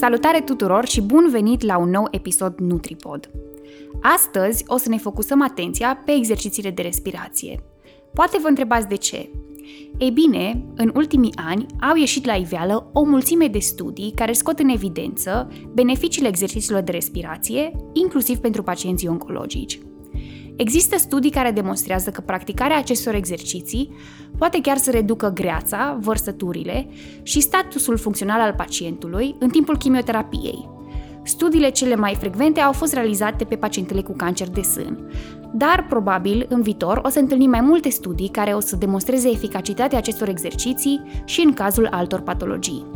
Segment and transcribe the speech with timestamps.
[0.00, 3.30] Salutare tuturor și bun venit la un nou episod NutriPod.
[4.02, 7.62] Astăzi o să ne focusăm atenția pe exercițiile de respirație.
[8.14, 9.30] Poate vă întrebați de ce.
[9.98, 14.58] Ei bine, în ultimii ani au ieșit la iveală o mulțime de studii care scot
[14.58, 19.80] în evidență beneficiile exercițiilor de respirație, inclusiv pentru pacienții oncologici.
[20.56, 23.94] Există studii care demonstrează că practicarea acestor exerciții
[24.38, 26.88] poate chiar să reducă greața, vărsăturile
[27.22, 30.68] și statusul funcțional al pacientului în timpul chimioterapiei.
[31.22, 35.10] Studiile cele mai frecvente au fost realizate pe pacientele cu cancer de sân,
[35.52, 39.98] dar probabil în viitor o să întâlnim mai multe studii care o să demonstreze eficacitatea
[39.98, 42.86] acestor exerciții și în cazul altor patologii.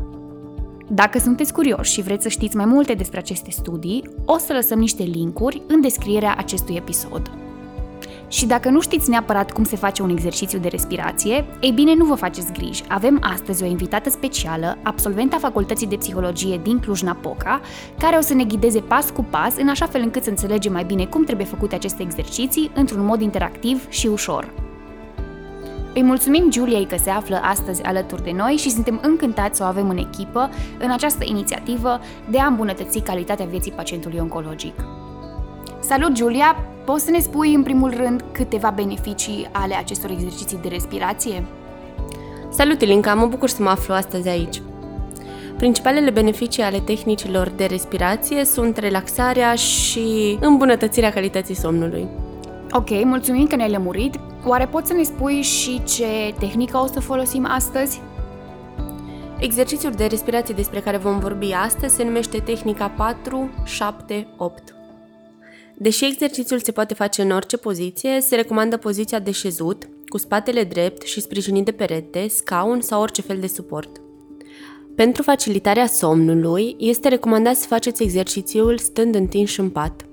[0.89, 4.79] Dacă sunteți curioși și vreți să știți mai multe despre aceste studii, o să lăsăm
[4.79, 7.44] niște linkuri în descrierea acestui episod.
[8.29, 12.05] Și dacă nu știți neapărat cum se face un exercițiu de respirație, ei bine, nu
[12.05, 12.83] vă faceți griji.
[12.89, 17.61] Avem astăzi o invitată specială, absolventa Facultății de Psihologie din Cluj-Napoca,
[17.99, 20.85] care o să ne ghideze pas cu pas, în așa fel încât să înțelegem mai
[20.85, 24.53] bine cum trebuie făcute aceste exerciții într-un mod interactiv și ușor.
[25.95, 29.67] Îi mulțumim Giuliei că se află astăzi alături de noi și suntem încântați să o
[29.67, 34.75] avem în echipă în această inițiativă de a îmbunătăți calitatea vieții pacientului oncologic.
[35.81, 36.74] Salut, Giulia!
[36.85, 41.45] Poți să ne spui în primul rând câteva beneficii ale acestor exerciții de respirație?
[42.51, 43.15] Salut, Ilinca!
[43.15, 44.63] Mă bucur să mă aflu astăzi aici.
[45.57, 52.07] Principalele beneficii ale tehnicilor de respirație sunt relaxarea și îmbunătățirea calității somnului.
[52.71, 54.15] Ok, mulțumim că ne-ai lămurit.
[54.47, 58.01] Oare poți să ne spui și ce tehnică o să folosim astăzi?
[59.39, 63.15] Exercițiul de respirație despre care vom vorbi astăzi se numește tehnica
[64.71, 64.74] 4-7-8.
[65.75, 70.65] Deși exercițiul se poate face în orice poziție, se recomandă poziția de șezut, cu spatele
[70.65, 74.01] drept și sprijinit de perete, scaun sau orice fel de suport.
[74.95, 80.07] Pentru facilitarea somnului, este recomandat să faceți exercițiul stând întinși în pat.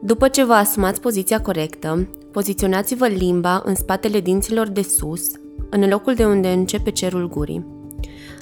[0.00, 5.30] După ce vă asumați poziția corectă, poziționați-vă limba în spatele dinților de sus,
[5.70, 7.77] în locul de unde începe cerul gurii.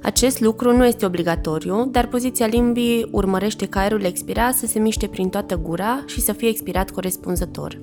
[0.03, 5.07] Acest lucru nu este obligatoriu, dar poziția limbii urmărește ca aerul expirat să se miște
[5.07, 7.81] prin toată gura și să fie expirat corespunzător.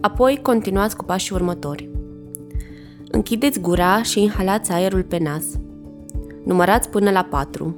[0.00, 1.88] Apoi continuați cu pașii următori.
[3.10, 5.44] Închideți gura și inhalați aerul pe nas.
[6.44, 7.76] Numărați până la 4.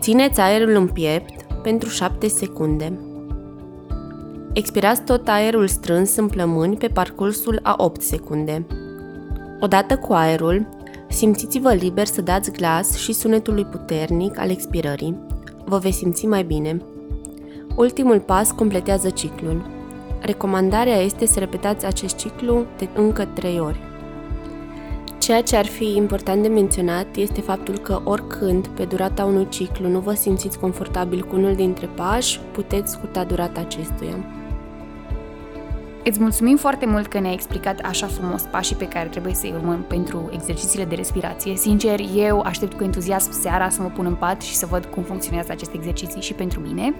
[0.00, 2.98] Țineți aerul în piept pentru 7 secunde.
[4.52, 8.66] Expirați tot aerul strâns în plămâni pe parcursul a 8 secunde.
[9.60, 10.66] Odată cu aerul,
[11.10, 15.16] Simțiți-vă liber să dați glas și sunetului puternic al expirării.
[15.64, 16.82] Vă veți simți mai bine.
[17.76, 19.66] Ultimul pas completează ciclul.
[20.20, 23.80] Recomandarea este să repetați acest ciclu de încă 3 ori.
[25.18, 29.88] Ceea ce ar fi important de menționat este faptul că oricând, pe durata unui ciclu,
[29.88, 34.39] nu vă simțiți confortabil cu unul dintre pași, puteți scurta durata acestuia.
[36.10, 39.84] Îți mulțumim foarte mult că ne-ai explicat așa frumos pașii pe care trebuie să-i urmăm
[39.88, 41.56] pentru exercițiile de respirație.
[41.56, 45.02] Sincer, eu aștept cu entuziasm seara să mă pun în pat și să văd cum
[45.02, 46.94] funcționează aceste exerciții și pentru mine.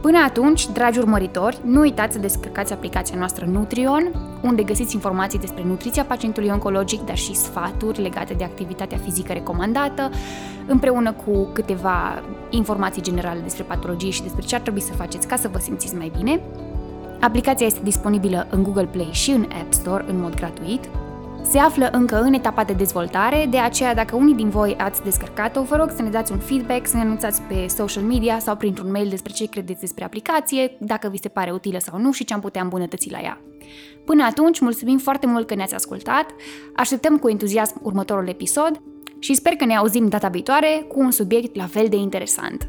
[0.00, 4.12] Până atunci, dragi urmăritori, nu uitați să descărcați aplicația noastră Nutrion,
[4.42, 10.10] unde găsiți informații despre nutriția pacientului oncologic, dar și sfaturi legate de activitatea fizică recomandată,
[10.66, 15.36] împreună cu câteva informații generale despre patologie și despre ce ar trebui să faceți ca
[15.36, 16.40] să vă simțiți mai bine.
[17.24, 20.88] Aplicația este disponibilă în Google Play și în App Store în mod gratuit.
[21.42, 25.62] Se află încă în etapa de dezvoltare, de aceea dacă unii din voi ați descărcat-o,
[25.62, 28.90] vă rog să ne dați un feedback, să ne anunțați pe social media sau printr-un
[28.90, 32.34] mail despre ce credeți despre aplicație, dacă vi se pare utilă sau nu și ce
[32.34, 33.40] am putea îmbunătăți la ea.
[34.04, 36.26] Până atunci, mulțumim foarte mult că ne-ați ascultat,
[36.76, 38.80] așteptăm cu entuziasm următorul episod
[39.18, 42.68] și sper că ne auzim data viitoare cu un subiect la fel de interesant.